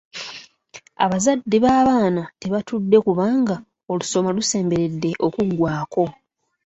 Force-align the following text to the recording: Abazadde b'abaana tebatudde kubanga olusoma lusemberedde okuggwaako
Abazadde 1.05 1.57
b'abaana 1.63 2.23
tebatudde 2.41 2.97
kubanga 3.05 3.55
olusoma 3.91 4.29
lusemberedde 4.35 5.11
okuggwaako 5.25 6.03